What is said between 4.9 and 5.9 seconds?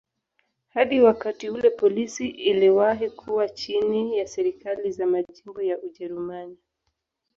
za majimbo ya